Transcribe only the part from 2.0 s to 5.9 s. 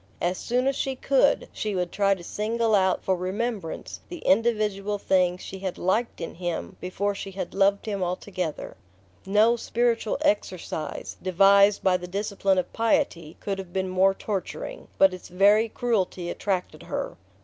to single out for remembrance the individual things she had